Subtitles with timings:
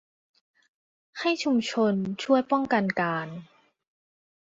[1.19, 1.93] ให้ชุมชน
[2.23, 3.27] ช่วยป้องกันการ